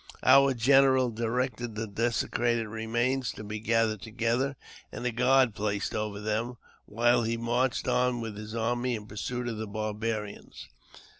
[0.23, 4.55] Our general directed the desecrated remains to be gathered together,
[4.91, 6.55] and a guard to be placed over them,
[6.87, 10.67] while he marched on with his army in pursuit of the barbarians.